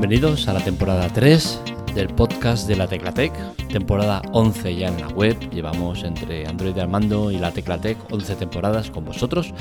Bienvenidos 0.00 0.46
a 0.46 0.52
la 0.52 0.62
temporada 0.62 1.08
3 1.08 1.60
del 1.96 2.06
podcast 2.06 2.68
de 2.68 2.76
la 2.76 2.86
Teclatec, 2.86 3.32
temporada 3.66 4.22
11 4.30 4.76
ya 4.76 4.86
en 4.86 5.00
la 5.00 5.08
web, 5.08 5.36
llevamos 5.50 6.04
entre 6.04 6.46
Android 6.46 6.76
y 6.76 6.78
Armando 6.78 7.32
y 7.32 7.38
la 7.38 7.50
Teclatec 7.50 7.98
11 8.12 8.36
temporadas 8.36 8.92
con 8.92 9.04
vosotros. 9.04 9.52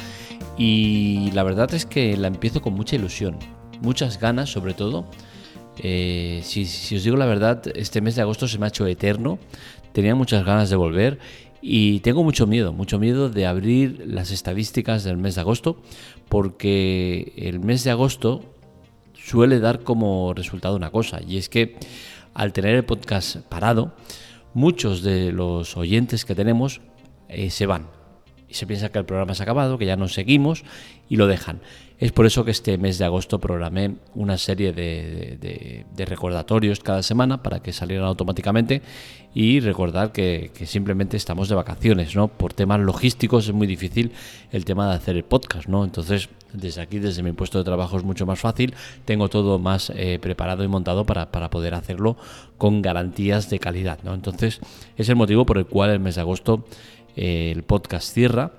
Y 0.55 1.31
la 1.31 1.41
verdad 1.41 1.73
es 1.73 1.87
que 1.87 2.15
la 2.17 2.27
empiezo 2.27 2.61
con 2.61 2.75
mucha 2.75 2.95
ilusión, 2.95 3.39
muchas 3.81 4.19
ganas 4.19 4.51
sobre 4.51 4.75
todo. 4.75 5.05
Eh, 5.79 6.41
si 6.43 6.95
os 6.95 7.03
digo 7.03 7.17
la 7.17 7.25
verdad, 7.25 7.63
este 7.73 8.01
mes 8.01 8.15
de 8.15 8.21
agosto 8.21 8.47
se 8.47 8.59
me 8.59 8.67
ha 8.67 8.69
hecho 8.69 8.85
eterno, 8.85 9.39
tenía 9.91 10.13
muchas 10.13 10.45
ganas 10.45 10.69
de 10.69 10.75
volver 10.75 11.17
y 11.63 12.01
tengo 12.01 12.23
mucho 12.23 12.45
miedo, 12.45 12.73
mucho 12.73 12.99
miedo 12.99 13.31
de 13.31 13.47
abrir 13.47 14.03
las 14.05 14.29
estadísticas 14.29 15.03
del 15.03 15.17
mes 15.17 15.33
de 15.33 15.41
agosto, 15.41 15.81
porque 16.29 17.33
el 17.37 17.59
mes 17.59 17.83
de 17.83 17.89
agosto 17.89 18.43
suele 19.27 19.59
dar 19.59 19.83
como 19.83 20.33
resultado 20.33 20.77
una 20.77 20.89
cosa, 20.89 21.19
y 21.21 21.35
es 21.35 21.49
que 21.49 21.75
al 22.33 22.53
tener 22.53 22.75
el 22.75 22.85
podcast 22.85 23.37
parado, 23.37 23.93
muchos 24.53 25.03
de 25.03 25.33
los 25.33 25.75
oyentes 25.75 26.23
que 26.23 26.33
tenemos 26.33 26.79
eh, 27.27 27.49
se 27.49 27.65
van. 27.65 27.87
Y 28.47 28.53
se 28.53 28.65
piensa 28.65 28.89
que 28.89 28.99
el 28.99 29.05
programa 29.05 29.33
ha 29.37 29.43
acabado, 29.43 29.77
que 29.77 29.85
ya 29.85 29.97
no 29.97 30.07
seguimos 30.07 30.63
y 31.09 31.15
lo 31.15 31.27
dejan. 31.27 31.61
Es 31.99 32.11
por 32.11 32.27
eso 32.27 32.45
que 32.45 32.51
este 32.51 32.77
mes 32.77 32.99
de 32.99 33.05
agosto 33.05 33.39
programé 33.39 33.95
una 34.13 34.37
serie 34.37 34.71
de, 34.71 35.85
recordatorios 35.97 36.79
cada 36.79 37.01
semana 37.01 37.41
para 37.41 37.59
que 37.59 37.73
salieran 37.73 38.05
automáticamente 38.05 38.83
y 39.33 39.59
recordar 39.61 40.11
que, 40.11 40.51
simplemente 40.65 41.17
estamos 41.17 41.49
de 41.49 41.55
vacaciones, 41.55 42.15
¿no? 42.15 42.27
Por 42.27 42.53
temas 42.53 42.79
logísticos 42.81 43.47
es 43.47 43.53
muy 43.53 43.65
difícil 43.65 44.11
el 44.51 44.63
tema 44.63 44.89
de 44.89 44.95
hacer 44.95 45.15
el 45.15 45.23
podcast, 45.23 45.67
¿no? 45.67 45.83
Entonces, 45.83 46.29
desde 46.53 46.81
aquí, 46.81 46.99
desde 46.99 47.23
mi 47.23 47.31
puesto 47.31 47.57
de 47.57 47.63
trabajo 47.63 47.97
es 47.97 48.03
mucho 48.03 48.27
más 48.27 48.39
fácil, 48.39 48.75
tengo 49.05 49.27
todo 49.27 49.57
más 49.57 49.91
eh, 49.95 50.19
preparado 50.21 50.63
y 50.63 50.67
montado 50.67 51.03
para, 51.03 51.31
para 51.31 51.49
poder 51.49 51.73
hacerlo 51.73 52.15
con 52.59 52.83
garantías 52.83 53.49
de 53.49 53.57
calidad, 53.57 53.99
¿no? 54.03 54.13
Entonces, 54.13 54.59
es 54.97 55.09
el 55.09 55.15
motivo 55.15 55.47
por 55.47 55.57
el 55.57 55.65
cual 55.65 55.89
el 55.89 55.99
mes 55.99 56.15
de 56.15 56.21
agosto 56.21 56.63
eh, 57.15 57.51
el 57.55 57.63
podcast 57.63 58.13
cierra. 58.13 58.51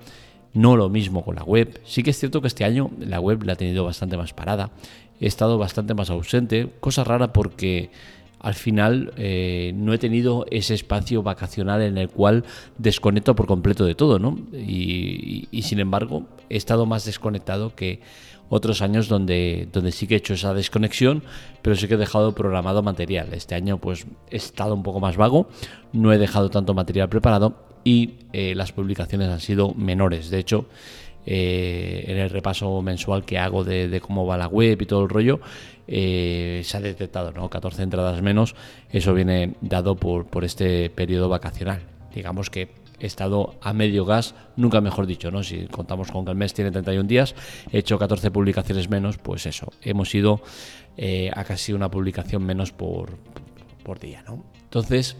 No 0.53 0.75
lo 0.75 0.89
mismo 0.89 1.23
con 1.23 1.35
la 1.35 1.43
web. 1.43 1.79
Sí 1.85 2.03
que 2.03 2.09
es 2.11 2.19
cierto 2.19 2.41
que 2.41 2.47
este 2.47 2.65
año 2.65 2.91
la 2.99 3.19
web 3.19 3.43
la 3.43 3.53
ha 3.53 3.55
tenido 3.55 3.83
bastante 3.83 4.17
más 4.17 4.33
parada. 4.33 4.71
He 5.19 5.27
estado 5.27 5.57
bastante 5.57 5.93
más 5.93 6.09
ausente. 6.09 6.71
Cosa 6.79 7.03
rara 7.03 7.33
porque 7.33 7.91
al 8.39 8.53
final 8.53 9.13
eh, 9.17 9.73
no 9.75 9.93
he 9.93 9.97
tenido 9.97 10.45
ese 10.49 10.73
espacio 10.73 11.23
vacacional 11.23 11.81
en 11.81 11.97
el 11.97 12.09
cual 12.09 12.45
desconecto 12.77 13.35
por 13.35 13.47
completo 13.47 13.85
de 13.85 13.95
todo, 13.95 14.19
¿no? 14.19 14.39
Y, 14.53 15.47
sin 15.61 15.79
embargo 15.79 16.25
he 16.49 16.57
estado 16.57 16.85
más 16.85 17.05
desconectado 17.05 17.75
que 17.75 17.99
otros 18.49 18.81
años 18.81 19.07
donde, 19.07 19.67
donde 19.71 19.91
sí 19.91 20.07
que 20.07 20.15
he 20.15 20.17
hecho 20.17 20.33
esa 20.33 20.53
desconexión, 20.53 21.21
pero 21.61 21.75
sí 21.75 21.87
que 21.87 21.93
he 21.93 21.97
dejado 21.97 22.33
programado 22.33 22.81
material. 22.81 23.33
Este 23.33 23.53
año 23.53 23.77
pues 23.77 24.07
he 24.31 24.37
estado 24.37 24.73
un 24.73 24.81
poco 24.81 24.99
más 24.99 25.17
vago, 25.17 25.49
no 25.93 26.11
he 26.11 26.17
dejado 26.17 26.49
tanto 26.49 26.73
material 26.73 27.09
preparado 27.09 27.67
y 27.83 28.15
eh, 28.33 28.55
las 28.55 28.71
publicaciones 28.71 29.29
han 29.29 29.39
sido 29.39 29.73
menores. 29.73 30.29
De 30.29 30.39
hecho, 30.39 30.65
eh, 31.31 32.05
en 32.07 32.17
el 32.17 32.31
repaso 32.31 32.81
mensual 32.81 33.23
que 33.23 33.37
hago 33.37 33.63
de, 33.63 34.01
cómo 34.01 34.25
va 34.25 34.35
la 34.35 34.47
web 34.47 34.81
y 34.81 34.85
todo 34.87 35.03
el 35.03 35.09
rollo, 35.09 35.39
eh, 35.87 36.61
se 36.65 36.75
ha 36.75 36.81
detectado 36.81 37.31
¿no? 37.31 37.51
14 37.51 37.83
entradas 37.83 38.19
menos. 38.23 38.55
Eso 38.89 39.13
viene 39.13 39.53
dado 39.61 39.95
por, 39.95 40.25
este 40.43 40.89
periodo 40.89 41.29
vacacional. 41.29 41.81
Digamos 42.15 42.49
que 42.49 42.69
he 42.99 43.05
estado 43.05 43.53
a 43.61 43.73
medio 43.73 44.05
gas, 44.05 44.33
nunca 44.55 44.81
mejor 44.81 45.05
dicho, 45.05 45.29
¿no? 45.29 45.43
Si 45.43 45.67
contamos 45.67 46.11
con 46.11 46.25
que 46.25 46.31
el 46.31 46.37
mes 46.37 46.55
tiene 46.55 46.71
31 46.71 47.07
días, 47.07 47.35
he 47.71 47.77
hecho 47.77 47.99
14 47.99 48.31
publicaciones 48.31 48.89
menos, 48.89 49.19
pues 49.19 49.45
eso, 49.45 49.71
hemos 49.83 50.15
ido 50.15 50.41
a 51.35 51.43
casi 51.43 51.73
una 51.73 51.91
publicación 51.91 52.43
menos 52.43 52.71
por, 52.71 53.11
por 53.83 53.99
día, 53.99 54.23
¿no? 54.27 54.43
Entonces, 54.63 55.15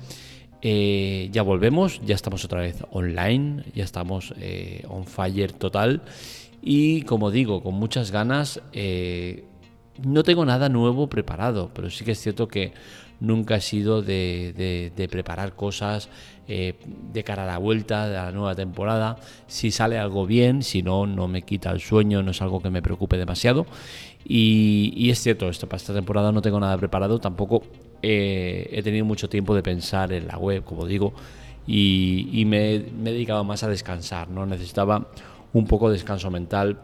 eh, 0.61 1.29
ya 1.31 1.41
volvemos, 1.41 2.01
ya 2.05 2.15
estamos 2.15 2.43
otra 2.43 2.61
vez 2.61 2.83
online, 2.91 3.63
ya 3.73 3.83
estamos 3.85 4.33
eh, 4.39 4.83
on 4.89 5.05
fire 5.05 5.53
total 5.53 6.01
y 6.61 7.03
como 7.03 7.31
digo, 7.31 7.63
con 7.63 7.75
muchas 7.75 8.11
ganas. 8.11 8.61
Eh, 8.73 9.45
no 10.03 10.23
tengo 10.23 10.45
nada 10.45 10.69
nuevo 10.69 11.07
preparado, 11.07 11.71
pero 11.73 11.89
sí 11.89 12.05
que 12.05 12.11
es 12.11 12.19
cierto 12.19 12.47
que 12.47 12.73
nunca 13.19 13.57
he 13.57 13.61
sido 13.61 14.01
de, 14.01 15.07
preparar 15.11 15.55
cosas 15.55 16.09
de 16.47 17.23
cara 17.23 17.43
a 17.43 17.45
la 17.45 17.57
vuelta 17.57 18.07
de 18.07 18.15
la 18.15 18.31
nueva 18.31 18.55
temporada. 18.55 19.17
Si 19.47 19.71
sale 19.71 19.97
algo 19.97 20.25
bien, 20.25 20.63
si 20.63 20.81
no, 20.81 21.05
no 21.05 21.27
me 21.27 21.41
quita 21.41 21.69
el 21.71 21.81
sueño, 21.81 22.23
no 22.23 22.31
es 22.31 22.41
algo 22.41 22.61
que 22.61 22.69
me 22.69 22.81
preocupe 22.81 23.17
demasiado. 23.17 23.65
Y, 24.25 24.93
y 24.95 25.09
es 25.09 25.21
cierto, 25.21 25.49
esto, 25.49 25.67
para 25.67 25.77
esta 25.77 25.93
temporada 25.93 26.31
no 26.31 26.41
tengo 26.41 26.61
nada 26.61 26.77
preparado, 26.77 27.19
tampoco 27.19 27.63
eh, 28.01 28.69
he 28.71 28.81
tenido 28.83 29.05
mucho 29.05 29.29
tiempo 29.29 29.55
de 29.55 29.63
pensar 29.63 30.13
en 30.13 30.27
la 30.27 30.37
web, 30.37 30.63
como 30.63 30.85
digo, 30.85 31.13
y, 31.67 32.43
me, 32.47 32.75
he 32.75 32.79
dedicado 32.79 33.43
más 33.43 33.63
a 33.63 33.67
descansar, 33.67 34.29
¿no? 34.29 34.45
Necesitaba 34.45 35.07
un 35.53 35.67
poco 35.67 35.89
de 35.89 35.93
descanso 35.93 36.31
mental. 36.31 36.79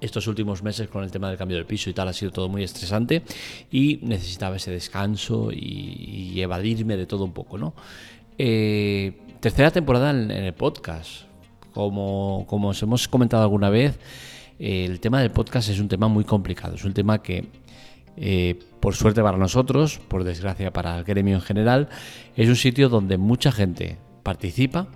Estos 0.00 0.26
últimos 0.26 0.62
meses 0.62 0.88
con 0.88 1.02
el 1.02 1.10
tema 1.10 1.28
del 1.28 1.38
cambio 1.38 1.56
del 1.56 1.66
piso 1.66 1.88
y 1.90 1.94
tal 1.94 2.08
ha 2.08 2.12
sido 2.12 2.30
todo 2.30 2.48
muy 2.48 2.62
estresante 2.62 3.22
y 3.70 3.98
necesitaba 4.02 4.56
ese 4.56 4.70
descanso 4.70 5.50
y, 5.50 6.40
evadirme 6.40 6.96
de 6.96 7.06
todo 7.06 7.24
un 7.24 7.32
poco, 7.32 7.58
¿no? 7.58 7.74
Eh, 8.38 9.12
tercera 9.40 9.70
temporada 9.70 10.10
en, 10.10 10.30
el 10.30 10.54
podcast. 10.54 11.22
Como, 11.72 12.44
como 12.48 12.68
os 12.68 12.82
hemos 12.82 13.08
comentado 13.08 13.42
alguna 13.42 13.70
vez, 13.70 13.98
el 14.58 15.00
tema 15.00 15.20
del 15.20 15.30
podcast 15.30 15.68
es 15.68 15.80
un 15.80 15.88
tema 15.88 16.08
muy 16.08 16.24
complicado. 16.24 16.76
Es 16.76 16.84
un 16.84 16.94
tema 16.94 17.22
que 17.22 17.44
eh, 18.16 18.58
por 18.80 18.94
suerte 18.94 19.22
para 19.22 19.36
nosotros, 19.36 19.98
por 20.08 20.24
desgracia 20.24 20.72
para 20.72 20.98
el 20.98 21.04
gremio 21.04 21.36
en 21.36 21.42
general, 21.42 21.88
es 22.34 22.48
un 22.48 22.56
sitio 22.56 22.88
donde 22.88 23.18
mucha 23.18 23.52
gente 23.52 23.98
participa, 24.22 24.88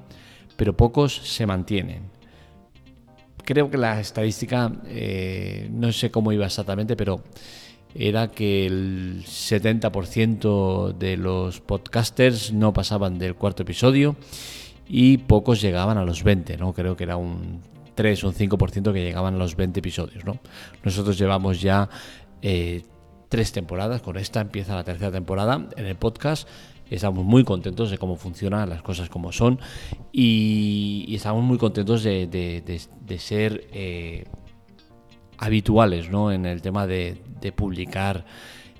pero 0.57 0.77
pocos 0.77 1.15
se 1.15 1.47
mantienen. 1.47 2.11
Creo 3.45 3.71
que 3.71 3.79
la 3.79 4.01
estadística, 4.01 4.73
eh, 4.87 5.69
no 5.73 5.93
sé 5.93 6.11
cómo 6.11 6.33
iba 6.33 6.47
exactamente, 6.47 6.97
pero 6.97 7.23
era 7.95 8.29
que 8.29 8.67
el 8.67 9.25
70% 9.25 10.97
de 10.97 11.17
los 11.17 11.61
podcasters 11.61 12.53
no 12.53 12.73
pasaban 12.73 13.19
del 13.19 13.35
cuarto 13.35 13.63
episodio 13.63 14.17
y 14.89 15.19
pocos 15.19 15.61
llegaban 15.61 15.99
a 15.99 16.05
los 16.05 16.23
20, 16.23 16.57
¿no? 16.57 16.73
Creo 16.73 16.97
que 16.97 17.05
era 17.05 17.17
un 17.17 17.61
3 17.95 18.25
o 18.25 18.29
un 18.29 18.35
5% 18.35 18.93
que 18.93 19.03
llegaban 19.03 19.35
a 19.35 19.39
los 19.39 19.57
20 19.57 19.81
episodios, 19.81 20.25
¿no? 20.25 20.39
Nosotros 20.85 21.19
llevamos 21.19 21.61
ya 21.61 21.89
eh, 22.43 22.83
tres 23.31 23.53
temporadas, 23.53 24.03
con 24.03 24.19
esta 24.19 24.41
empieza 24.41 24.75
la 24.75 24.85
tercera 24.85 25.13
temporada 25.13 25.69
en 25.77 25.87
el 25.87 25.95
podcast. 25.95 26.47
Estamos 26.91 27.25
muy 27.25 27.45
contentos 27.45 27.93
de 27.93 27.97
cómo 27.97 28.17
funcionan 28.17 28.69
las 28.69 28.83
cosas 28.83 29.09
como 29.09 29.31
son 29.31 29.61
y, 30.13 31.15
estamos 31.15 31.45
muy 31.45 31.57
contentos 31.57 32.03
de, 32.03 33.19
ser 33.19 33.69
eh, 33.73 34.25
habituales 35.39 36.11
¿no? 36.11 36.33
en 36.33 36.45
el 36.45 36.61
tema 36.61 36.89
de, 36.89 37.23
publicar 37.55 38.27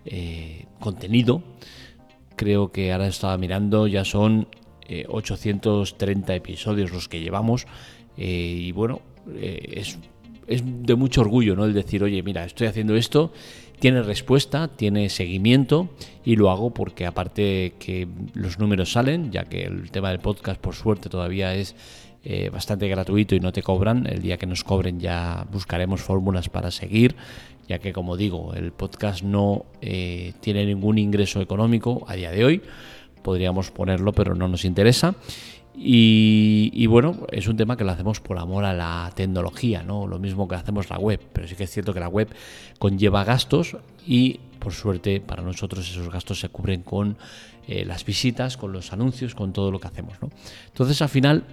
eh, 0.05 0.67
contenido. 0.81 1.45
Creo 2.35 2.73
que 2.73 2.93
ahora 2.93 3.07
estaba 3.07 3.39
mirando, 3.39 3.87
ya 3.87 4.05
son 4.05 4.49
830 5.09 6.33
eh, 6.33 6.37
episodios 6.37 6.91
los 6.91 7.09
que 7.09 7.21
llevamos 7.21 7.69
y 8.17 8.73
bueno, 8.73 9.01
es, 9.41 9.97
es 10.51 10.63
de 10.65 10.95
mucho 10.97 11.23
orgullo 11.23 11.57
¿no? 11.57 11.65
el 11.65 11.73
decir, 11.73 12.03
oye, 12.03 12.23
mira, 12.23 12.45
estoy 12.45 12.67
haciendo 12.67 12.97
esto 12.97 13.33
tiene 13.81 14.03
respuesta, 14.03 14.69
tiene 14.69 15.09
seguimiento 15.09 15.89
y 16.23 16.37
lo 16.37 16.51
hago 16.51 16.71
porque 16.73 17.07
aparte 17.07 17.73
que 17.81 18.07
los 18.35 18.59
números 18.59 18.93
salen, 18.93 19.33
ya 19.33 19.45
que 19.45 19.65
el 19.65 19.91
tema 19.91 20.11
del 20.11 20.21
podcast 20.21 20.61
por 20.61 20.75
suerte 20.75 21.09
todavía 21.09 21.55
es 21.55 21.75
eh, 22.23 22.51
bastante 22.51 22.87
gratuito 22.89 23.35
y 23.35 23.41
no 23.41 23.53
te 23.53 23.63
cobran, 23.63 24.07
el 24.07 24.21
día 24.21 24.37
que 24.37 24.47
nos 24.47 24.63
cobren 24.63 25.01
ya 25.01 25.47
buscaremos 25.51 26.03
fórmulas 26.03 26.51
para 26.51 26.71
seguir, 26.71 27.17
ya 27.69 27.79
que 27.79 27.95
como 27.95 28.19
digo, 28.19 28.53
el 28.53 28.71
podcast 28.71 29.23
no 29.23 29.65
eh, 29.81 30.35
tiene 30.41 30.67
ningún 30.67 30.99
ingreso 30.99 31.41
económico 31.41 32.05
a 32.07 32.15
día 32.15 32.31
de 32.31 32.45
hoy, 32.45 32.63
podríamos 33.23 33.71
ponerlo 33.71 34.13
pero 34.13 34.35
no 34.35 34.47
nos 34.47 34.67
interesa 34.67 35.15
y, 35.75 36.87
bueno, 36.87 37.27
es 37.31 37.47
un 37.49 37.57
tema 37.57 37.77
que 37.77 37.85
lo 37.85 37.93
hacemos 37.93 38.21
por 38.21 38.39
amor 38.39 38.65
a 38.65 38.75
la 38.75 39.11
tecnología, 39.15 39.83
¿no? 39.83 40.07
Lo 40.07 40.19
mismo 40.19 40.49
que 40.49 40.57
hacemos 40.57 40.91
la 40.91 40.99
web, 40.99 41.21
pero 41.33 41.47
sí 41.49 41.55
que 41.55 41.65
es 41.65 41.71
cierto 41.71 41.95
que 41.95 42.01
la 42.01 42.09
web 42.09 42.29
conlleva 42.79 43.25
gastos 43.25 43.77
y 44.07 44.41
por 44.59 44.73
suerte 44.73 45.21
para 45.21 45.43
nosotros 45.43 45.89
esos 45.89 46.11
gastos 46.11 46.41
se 46.41 46.49
cubren 46.49 46.83
con 46.83 47.17
eh, 47.67 47.85
las 47.85 48.05
visitas, 48.05 48.57
con 48.57 48.73
los 48.73 48.93
anuncios, 48.93 49.35
con 49.35 49.53
todo 49.53 49.71
lo 49.71 49.81
que 49.81 49.89
hacemos. 49.89 50.15
Entonces 50.67 51.01
al 51.03 51.09
final, 51.09 51.45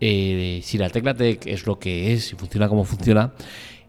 eh, 0.00 0.60
si 0.62 0.78
la 0.78 0.88
Tecla 0.88 1.14
Tech 1.14 1.46
es 1.46 1.66
lo 1.66 1.78
que 1.78 2.12
es 2.12 2.32
y 2.32 2.36
funciona 2.36 2.68
como 2.68 2.84
funciona, 2.84 3.34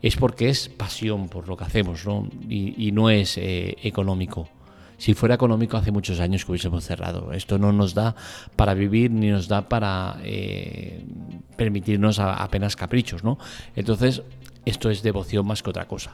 es 0.01 0.15
porque 0.15 0.50
es 0.50 0.69
pasión 0.69 1.29
por 1.29 1.47
lo 1.47 1.56
que 1.56 1.63
hacemos, 1.63 2.06
¿no? 2.06 2.27
Y, 2.50 2.91
no 2.91 3.09
es 3.09 3.38
eh, 3.38 3.77
económico. 3.83 4.50
Si 4.98 5.14
fuera 5.14 5.36
económico, 5.36 5.78
hace 5.78 5.92
muchos 5.92 6.20
años 6.20 6.44
que 6.44 6.52
hubiésemos 6.52 6.84
cerrado. 6.84 7.32
Esto 7.34 7.58
no 7.58 7.72
nos 7.72 7.94
da 7.94 8.16
para 8.56 8.74
vivir 8.74 9.12
ni 9.12 9.30
nos 9.30 9.48
da 9.48 9.70
para 9.70 10.18
eh, 10.24 11.06
permitirnos 11.56 12.20
apenas 12.20 12.76
caprichos, 12.76 13.24
¿no? 13.24 13.38
Entonces, 13.76 14.24
esto 14.66 14.90
es 14.90 15.04
devoción 15.04 15.46
más 15.46 15.64
que 15.64 15.70
otra 15.70 15.88
cosa. 15.88 16.12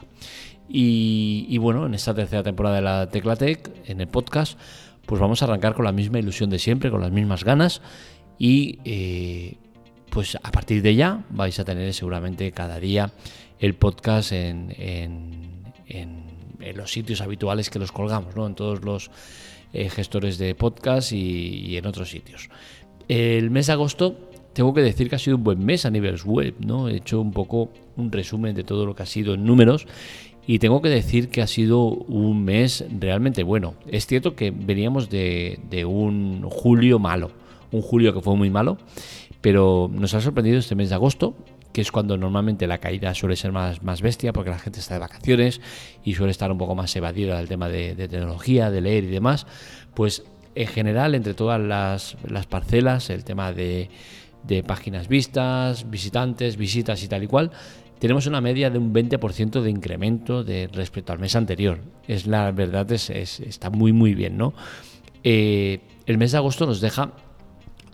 Y, 0.68 1.58
bueno, 1.58 1.86
en 1.86 1.94
esta 1.94 2.14
tercera 2.14 2.42
temporada 2.42 2.76
de 2.76 2.82
la 2.82 3.08
Teclatec, 3.08 3.70
en 3.86 4.00
el 4.00 4.08
podcast, 4.08 4.58
pues 5.06 5.20
vamos 5.20 5.42
a 5.42 5.46
arrancar 5.46 5.74
con 5.74 5.84
la 5.84 5.92
misma 5.92 6.18
ilusión 6.18 6.50
de 6.50 6.58
siempre, 6.58 6.90
con 6.90 7.00
las 7.00 7.10
mismas 7.10 7.44
ganas 7.44 7.82
y 8.38 8.78
eh, 8.84 9.56
pues 10.10 10.36
a 10.36 10.50
partir 10.50 10.80
de 10.82 10.94
ya 10.94 11.24
vais 11.30 11.58
a 11.58 11.64
tener 11.64 11.92
seguramente 11.92 12.50
cada 12.52 12.80
día 12.80 13.12
el 13.58 13.74
podcast 13.74 14.32
en, 14.32 14.68
los 16.74 16.92
sitios 16.92 17.20
habituales 17.20 17.70
que 17.70 17.78
los 17.78 17.92
colgamos, 17.92 18.34
¿no? 18.36 18.46
en 18.46 18.54
todos 18.54 18.84
los 18.84 19.10
eh, 19.72 19.90
gestores 19.90 20.38
de 20.38 20.54
podcast 20.54 21.12
y, 21.12 21.76
en 21.76 21.86
otros 21.86 22.08
sitios. 22.08 22.48
El 23.08 23.50
mes 23.50 23.66
de 23.66 23.72
agosto 23.72 24.16
tengo 24.52 24.72
que 24.72 24.82
decir 24.82 25.08
que 25.08 25.16
ha 25.16 25.18
sido 25.18 25.36
un 25.36 25.42
buen 25.42 25.64
mes 25.64 25.84
a 25.84 25.90
nivel 25.90 26.16
web, 26.24 26.54
¿no? 26.60 26.88
He 26.88 26.96
hecho 26.96 27.20
un 27.20 27.32
poco 27.32 27.70
un 27.96 28.12
resumen 28.12 28.54
de 28.54 28.62
todo 28.62 28.86
lo 28.86 28.94
que 28.94 29.02
ha 29.02 29.06
sido 29.06 29.34
en 29.34 29.44
números 29.44 29.86
y 30.46 30.60
tengo 30.60 30.80
que 30.80 30.90
decir 30.90 31.28
que 31.28 31.42
ha 31.42 31.48
sido 31.48 31.86
un 31.86 32.44
mes 32.44 32.84
realmente 33.00 33.42
bueno. 33.42 33.74
Es 33.88 34.06
cierto 34.06 34.36
que 34.36 34.52
veníamos 34.52 35.10
de, 35.10 35.58
de 35.68 35.84
un 35.84 36.48
julio 36.48 37.00
malo, 37.00 37.32
un 37.72 37.82
julio 37.82 38.14
que 38.14 38.20
fue 38.20 38.36
muy 38.36 38.50
malo, 38.50 38.78
pero 39.44 39.90
nos 39.92 40.14
ha 40.14 40.22
sorprendido 40.22 40.58
este 40.58 40.74
mes 40.74 40.88
de 40.88 40.94
agosto 40.94 41.36
que 41.74 41.82
es 41.82 41.92
cuando 41.92 42.16
normalmente 42.16 42.66
la 42.66 42.78
caída 42.78 43.12
suele 43.12 43.36
ser 43.36 43.52
más, 43.52 43.82
más 43.82 44.00
bestia, 44.00 44.32
porque 44.32 44.48
la 44.48 44.58
gente 44.58 44.80
está 44.80 44.94
de 44.94 45.00
vacaciones 45.00 45.60
y 46.02 46.14
suele 46.14 46.30
estar 46.30 46.50
un 46.50 46.56
poco 46.56 46.74
más 46.74 46.96
evadida 46.96 47.36
del 47.36 47.46
tema 47.46 47.68
de, 47.68 47.94
tecnología, 47.94 48.70
de 48.70 48.80
leer 48.80 49.04
y 49.04 49.08
demás, 49.08 49.46
pues 49.92 50.24
en 50.54 50.66
general 50.66 51.14
entre 51.14 51.34
todas 51.34 51.60
las, 51.60 52.16
parcelas, 52.46 53.10
el 53.10 53.22
tema 53.24 53.52
de, 53.52 53.90
páginas 54.66 55.08
vistas, 55.08 55.90
visitantes, 55.90 56.56
visitas 56.56 57.02
y 57.02 57.08
tal 57.08 57.24
y 57.24 57.26
cual, 57.26 57.50
tenemos 57.98 58.26
una 58.26 58.40
media 58.40 58.70
de 58.70 58.78
un 58.78 58.94
20% 58.94 59.60
de 59.60 59.68
incremento 59.68 60.42
de, 60.42 60.70
respecto 60.72 61.12
al 61.12 61.18
mes 61.18 61.36
anterior. 61.36 61.80
Es 62.08 62.26
la 62.26 62.50
verdad, 62.50 62.90
es, 62.92 63.10
está 63.10 63.68
muy 63.68 63.92
muy 63.92 64.14
bien, 64.14 64.38
¿no? 64.38 64.54
Eh, 65.22 65.80
el 66.06 66.16
mes 66.16 66.32
de 66.32 66.38
agosto 66.38 66.64
nos 66.64 66.80
deja 66.80 67.12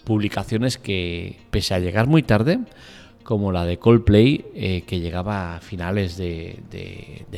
publicaciones 0.01 0.79
que, 0.79 1.37
pese 1.51 1.75
a 1.75 1.79
llegar 1.79 2.07
muy 2.07 2.23
tarde, 2.23 2.59
como 3.23 3.53
la 3.53 3.65
de 3.65 3.79
Coldplay, 3.79 4.45
eh, 4.55 4.83
que 4.87 4.99
llegaba 4.99 5.55
a 5.57 5.61
finales 5.61 6.17
de, 6.17 6.59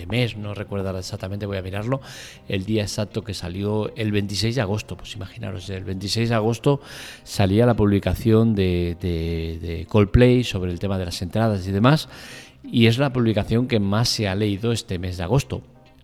mes, 0.08 0.36
no 0.36 0.54
recuerdo 0.54 0.96
exactamente, 0.98 1.44
voy 1.44 1.58
a 1.58 1.62
mirarlo, 1.62 2.00
el 2.48 2.64
día 2.64 2.82
exacto 2.82 3.22
que 3.22 3.34
salió 3.34 3.94
el 3.96 4.12
26 4.12 4.54
de 4.54 4.60
agosto, 4.60 4.96
pues 4.96 5.14
imaginaros, 5.14 5.68
el 5.70 5.84
26 5.84 6.30
de 6.30 6.34
agosto 6.34 6.80
salía 7.24 7.66
la 7.66 7.74
publicación 7.74 8.54
de, 8.54 8.96
de 9.00 9.86
Coldplay 9.88 10.44
sobre 10.44 10.70
el 10.70 10.78
tema 10.78 10.98
de 10.98 11.04
las 11.04 11.20
entradas 11.20 11.66
y 11.66 11.72
demás, 11.72 12.08
y 12.64 12.86
es 12.86 12.98
la 12.98 13.12
publicación 13.12 13.68
que 13.68 13.80
más 13.80 14.08
se 14.08 14.28
ha 14.28 14.34
leído 14.34 14.72
este 14.72 14.98
mes 14.98 15.16
de 15.16 15.24
agosto. 15.24 15.62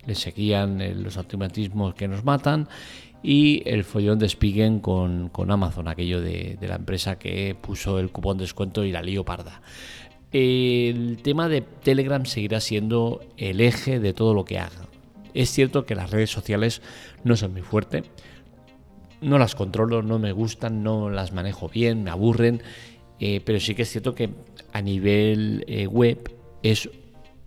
Le 0.08 0.14
seguían 0.14 0.81
eh, 0.81 0.94
los 0.94 1.19
automatismos 1.19 1.94
que 1.94 2.08
nos 2.08 2.25
matan 2.25 2.66
y 3.22 3.62
el 3.66 3.84
follón 3.84 4.19
de 4.19 4.28
Spigen 4.28 4.81
con, 4.81 5.31
Amazon, 5.49 5.87
aquello 5.87 6.20
de, 6.20 6.58
la 6.62 6.76
empresa 6.76 7.19
que 7.19 7.55
puso 7.60 7.99
el 7.99 8.10
cupón 8.10 8.38
de 8.38 8.44
descuento 8.44 8.84
y 8.84 8.90
la 8.90 9.02
lío 9.02 9.25
parda. 9.25 9.60
El 10.32 11.19
tema 11.22 11.49
de 11.49 11.60
Telegram 11.60 12.25
seguirá 12.25 12.60
siendo 12.60 13.20
el 13.37 13.60
eje 13.60 14.00
de 14.00 14.14
todo 14.14 14.32
lo 14.32 14.44
que 14.44 14.58
haga. 14.58 14.88
Es 15.34 15.50
cierto 15.50 15.84
que 15.84 15.94
las 15.94 16.11
redes 16.11 16.31
sociales 16.31 16.81
no 17.22 17.37
son 17.37 17.52
muy 17.52 17.62
fuerte, 17.62 18.04
no 19.20 19.38
las 19.38 19.54
controlo, 19.54 20.02
no 20.02 20.19
me 20.19 20.32
gustan, 20.32 20.82
no 20.82 21.11
las 21.11 21.32
manejo 21.32 21.69
bien, 21.69 22.04
me 22.04 22.11
aburren, 22.11 22.62
eh, 23.20 23.43
pero 23.44 23.61
sí 23.61 23.75
que 23.75 23.82
es 23.82 23.90
cierto 23.90 24.14
que 24.14 24.31
a 24.72 24.81
nivel 24.81 25.64
eh, 25.66 25.87
web 25.87 26.34
es 26.62 26.88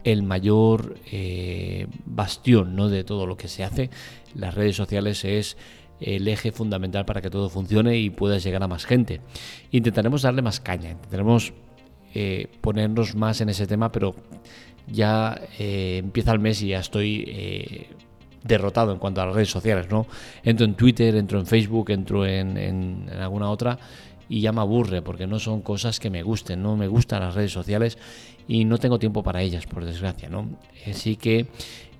el 0.03 0.23
mayor 0.23 0.95
eh, 1.11 1.87
bastión 2.05 2.75
¿no? 2.75 2.89
de 2.89 3.03
todo 3.03 3.25
lo 3.25 3.37
que 3.37 3.47
se 3.47 3.63
hace. 3.63 3.89
Las 4.35 4.55
redes 4.55 4.75
sociales 4.75 5.25
es 5.25 5.57
el 5.99 6.27
eje 6.27 6.51
fundamental 6.51 7.05
para 7.05 7.21
que 7.21 7.29
todo 7.29 7.49
funcione 7.49 7.97
y 7.97 8.09
pueda 8.09 8.37
llegar 8.37 8.63
a 8.63 8.67
más 8.67 8.85
gente. 8.85 9.21
Intentaremos 9.71 10.23
darle 10.23 10.41
más 10.41 10.59
caña, 10.59 10.91
intentaremos 10.91 11.53
eh, 12.13 12.47
ponernos 12.61 13.15
más 13.15 13.41
en 13.41 13.49
ese 13.49 13.67
tema, 13.67 13.91
pero 13.91 14.15
ya 14.87 15.39
eh, 15.59 15.97
empieza 15.99 16.31
el 16.31 16.39
mes 16.39 16.61
y 16.61 16.69
ya 16.69 16.79
estoy 16.79 17.87
derrotado 18.43 18.91
en 18.91 18.97
cuanto 18.97 19.21
a 19.21 19.27
las 19.27 19.35
redes 19.35 19.51
sociales. 19.51 19.87
¿no? 19.91 20.07
Entro 20.43 20.65
en 20.65 20.73
Twitter, 20.75 21.15
entro 21.15 21.39
en 21.39 21.45
Facebook, 21.45 21.91
entro 21.91 22.25
en, 22.25 22.57
en 22.57 23.09
alguna 23.09 23.49
otra 23.51 23.77
y 24.31 24.39
ya 24.39 24.53
me 24.53 24.61
aburre 24.61 25.01
porque 25.01 25.27
no 25.27 25.39
son 25.39 25.61
cosas 25.61 25.99
que 25.99 26.09
me 26.09 26.23
gusten, 26.23 26.63
no 26.63 26.77
me 26.77 26.87
gustan 26.87 27.19
las 27.19 27.35
redes 27.35 27.51
sociales 27.51 27.97
y 28.47 28.63
no 28.63 28.77
tengo 28.77 28.97
tiempo 28.97 29.23
para 29.23 29.41
ellas, 29.41 29.65
por 29.65 29.83
desgracia, 29.83 30.29
¿no? 30.29 30.47
Así 30.89 31.17
que 31.17 31.47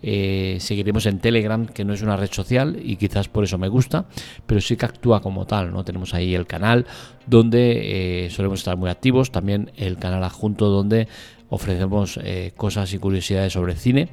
eh, 0.02 0.56
seguiremos 0.62 1.06
en 1.08 1.20
Telegram, 1.20 1.68
que 1.68 1.84
no 1.84 1.94
es 1.94 2.02
una 2.02 2.16
red 2.16 2.32
social 2.32 2.80
y 2.82 2.96
quizás 2.96 3.28
por 3.28 3.44
eso 3.44 3.58
me 3.58 3.68
gusta, 3.68 4.06
pero 4.46 4.62
sí 4.62 4.78
que 4.78 4.86
actúa 4.86 5.22
como 5.22 5.46
tal, 5.46 5.74
¿no? 5.74 5.84
Tenemos 5.84 6.14
ahí 6.14 6.34
el 6.34 6.48
canal 6.48 6.86
donde 7.28 8.26
eh, 8.26 8.30
solemos 8.30 8.60
estar 8.60 8.78
muy 8.78 8.90
activos, 8.90 9.32
también 9.32 9.70
el 9.76 9.98
canal 9.98 10.24
adjunto 10.24 10.70
donde 10.70 11.10
ofrecemos 11.50 12.18
eh, 12.24 12.54
cosas 12.56 12.94
y 12.94 12.98
curiosidades 12.98 13.52
sobre 13.52 13.76
cine, 13.76 14.08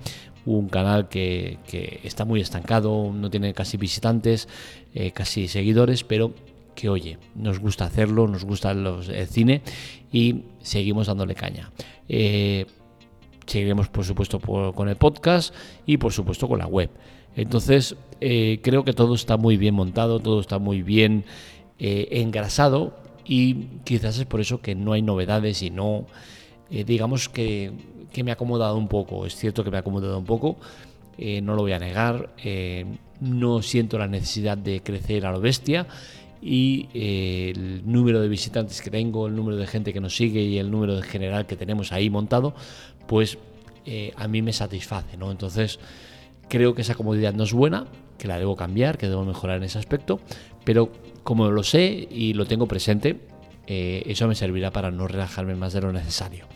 un 0.45 0.69
canal 0.69 1.09
que, 1.09 1.59
que, 1.69 2.01
está 2.03 2.25
muy 2.25 2.41
estancado, 2.41 3.13
no 3.15 3.31
tiene 3.31 3.55
casi 3.55 3.77
visitantes, 3.77 4.49
casi 5.15 5.47
seguidores, 5.47 6.03
pero 6.03 6.33
que 6.79 6.89
oye, 6.89 7.19
nos 7.35 7.59
gusta 7.59 7.87
hacerlo, 7.87 8.29
nos 8.29 8.45
gusta 8.45 8.73
los, 8.73 9.09
el 9.09 9.27
cine 9.27 9.63
y 10.13 10.45
seguimos 10.61 11.09
dándole 11.09 11.35
caña. 11.35 11.73
Eh, 12.09 12.67
seguiremos 13.47 13.89
por 13.89 14.05
supuesto 14.05 14.39
con 14.39 14.89
el 14.89 14.95
podcast 14.95 15.53
y 15.87 15.97
por 15.97 16.13
supuesto 16.13 16.47
con 16.47 16.61
la 16.61 16.69
web. 16.69 16.89
Entonces 17.35 17.97
eh, 18.21 18.61
creo 18.63 18.85
que 18.85 18.93
todo 18.93 19.17
está 19.17 19.37
muy 19.37 19.57
bien 19.57 19.75
montado, 19.75 20.21
todo 20.21 20.41
está 20.41 20.61
muy 20.61 20.83
bien 20.85 21.25
eh, 21.81 22.07
engrasado 22.13 22.95
y 23.27 23.55
quizás 23.83 24.17
es 24.17 24.27
por 24.27 24.41
eso 24.41 24.61
que 24.61 24.77
no 24.77 24.93
hay 24.93 25.03
novedades 25.03 25.63
y 25.63 25.71
no, 25.71 26.07
digamos 26.71 27.29
que, 27.29 27.73
que, 28.13 28.23
me 28.23 28.31
ha 28.31 28.35
acomodado 28.35 28.77
un 28.77 28.87
poco. 28.87 29.27
Es 29.27 29.35
cierto 29.35 29.65
que 29.65 29.73
me 29.73 29.79
ha 29.79 29.81
acomodado 29.81 30.17
un 30.17 30.27
poco, 30.27 30.59
no 31.19 31.57
lo 31.57 31.63
voy 31.63 31.73
a 31.73 31.81
negar, 31.81 32.31
no 33.21 33.63
siento 33.63 33.99
la 33.99 34.07
necesidad 34.07 34.57
de 34.57 34.81
crecer 34.81 35.27
a 35.27 35.33
lo 35.33 35.41
bestia 35.41 35.89
y 36.41 36.89
eh, 36.95 37.53
el 37.55 37.91
número 37.91 38.21
de 38.21 38.29
visitantes 38.29 38.81
que 38.81 38.91
tengo, 38.91 39.27
el 39.27 39.35
número 39.35 39.57
de 39.57 39.67
gente 39.67 39.93
que 39.93 40.01
nos 40.01 40.17
sigue 40.17 40.43
y 40.43 40.59
el 40.59 40.71
número 40.71 40.97
de 40.97 41.03
general 41.03 41.47
que 41.47 41.57
tenemos 41.57 41.93
ahí 41.93 42.11
montado, 42.11 42.55
pues 43.07 43.39
eh, 43.87 44.13
a 44.17 44.29
mí 44.29 44.43
me 44.43 44.53
satisface, 44.53 45.17
¿no? 45.17 45.31
Entonces 45.31 45.79
creo 46.49 46.75
que 46.75 46.83
esa 46.83 46.95
comodidad 46.95 47.35
no 47.35 47.45
es 47.45 47.53
buena, 47.53 47.87
que 48.19 48.29
la 48.29 48.39
debo 48.39 48.57
cambiar, 48.57 48.99
que 48.99 49.09
debo 49.09 49.25
mejorar 49.25 49.59
en 49.59 49.65
ese 49.65 49.79
aspecto, 49.79 50.21
pero 50.65 50.93
como 51.25 51.51
lo 51.51 51.63
sé 51.63 52.09
y 52.11 52.35
lo 52.35 52.47
tengo 52.47 52.67
presente, 52.67 53.21
eh, 53.67 54.03
eso 54.07 54.27
me 54.29 54.35
servirá 54.35 54.71
para 54.71 54.91
no 54.91 55.09
relajarme 55.09 55.55
más 55.55 55.73
de 55.73 55.81
lo 55.81 55.93
necesario. 55.93 56.47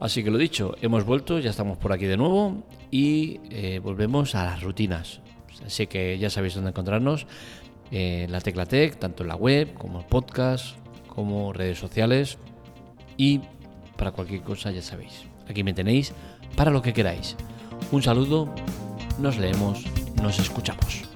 Así 0.00 0.22
que 0.22 0.30
lo 0.30 0.38
dicho, 0.38 0.76
hemos 0.82 1.04
vuelto, 1.04 1.38
ya 1.38 1.50
estamos 1.50 1.78
por 1.78 1.92
aquí 1.92 2.04
de 2.04 2.16
nuevo 2.16 2.62
y 2.90 3.38
volvemos 3.78 4.34
a 4.34 4.44
las 4.44 4.62
rutinas. 4.62 5.20
Así 5.64 5.86
que 5.86 6.18
ya 6.18 6.30
sabéis 6.30 6.54
dónde 6.54 6.70
encontrarnos 6.70 7.26
eh, 7.90 8.26
la 8.28 8.40
Teclatec, 8.40 8.98
tanto 8.98 9.22
en 9.22 9.28
la 9.28 9.36
web 9.36 9.74
como 9.74 10.00
en 10.00 10.06
podcast, 10.06 10.76
como 11.08 11.52
redes 11.52 11.78
sociales 11.78 12.38
y 13.16 13.40
para 13.96 14.12
cualquier 14.12 14.42
cosa 14.42 14.70
ya 14.70 14.82
sabéis. 14.82 15.24
Aquí 15.48 15.62
me 15.62 15.74
tenéis 15.74 16.12
para 16.56 16.70
lo 16.70 16.82
que 16.82 16.92
queráis. 16.92 17.36
Un 17.92 18.02
saludo, 18.02 18.52
nos 19.18 19.38
leemos, 19.38 19.84
nos 20.22 20.38
escuchamos. 20.38 21.13